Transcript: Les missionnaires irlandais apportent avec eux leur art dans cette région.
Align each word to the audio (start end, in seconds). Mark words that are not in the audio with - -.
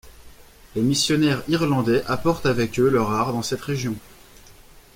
Les 0.75 0.81
missionnaires 0.81 1.43
irlandais 1.47 2.01
apportent 2.07 2.47
avec 2.47 2.79
eux 2.79 2.89
leur 2.89 3.11
art 3.11 3.33
dans 3.33 3.43
cette 3.43 3.61
région. 3.61 3.93